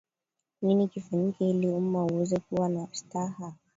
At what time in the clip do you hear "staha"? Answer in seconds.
2.91-3.53